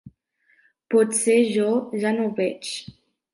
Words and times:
Potser 0.93 1.35
jo 1.57 1.67
ja 2.05 2.15
no 2.17 2.27
veig. 2.41 2.73